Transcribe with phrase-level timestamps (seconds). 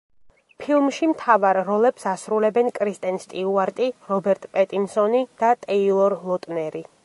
[0.61, 6.87] ფილმში მთავარ როლებს ასრულებენ კრისტენ სტიუარტი, რობერტ პეტინსონი და ტეილორ ლოტნერი.